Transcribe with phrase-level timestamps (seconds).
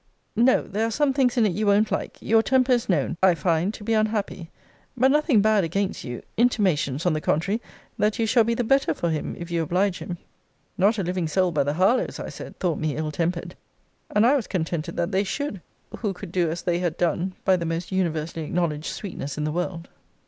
[0.35, 2.17] No; there are some things in it you won't like.
[2.19, 4.49] Your temper is known, I find, to be unhappy.
[4.97, 7.61] But nothing bad against you; intimations, on the contrary,
[7.99, 10.17] that you shall be the better for him, if you oblige him.
[10.75, 13.55] Not a living soul but the Harlowes, I said, thought me ill tempered:
[14.09, 15.61] and I was contented that they should,
[15.99, 19.51] who could do as they had done by the most universally acknowledged sweetness in the
[19.51, 19.87] world.